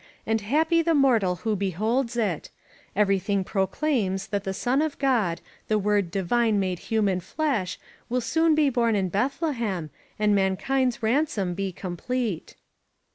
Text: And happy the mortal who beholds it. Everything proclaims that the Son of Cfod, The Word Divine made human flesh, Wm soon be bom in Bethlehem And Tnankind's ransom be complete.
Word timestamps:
And 0.25 0.41
happy 0.41 0.81
the 0.81 0.95
mortal 0.95 1.35
who 1.35 1.55
beholds 1.55 2.15
it. 2.17 2.49
Everything 2.95 3.43
proclaims 3.43 4.25
that 4.29 4.45
the 4.45 4.51
Son 4.55 4.81
of 4.81 4.97
Cfod, 4.97 5.41
The 5.67 5.77
Word 5.77 6.09
Divine 6.09 6.59
made 6.59 6.79
human 6.89 7.19
flesh, 7.19 7.77
Wm 8.09 8.19
soon 8.21 8.55
be 8.55 8.71
bom 8.71 8.95
in 8.95 9.09
Bethlehem 9.09 9.91
And 10.17 10.35
Tnankind's 10.35 11.03
ransom 11.03 11.53
be 11.53 11.71
complete. 11.71 12.55